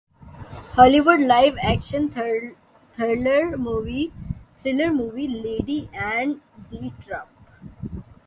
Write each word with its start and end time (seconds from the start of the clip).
ہالی 0.75 0.99
would 1.05 1.19
live 1.31 1.53
action 1.67 2.03
thriller movie 4.57 5.25
lady 5.43 5.79
and 6.05 6.31
the 6.71 6.83
Trump 6.99 7.31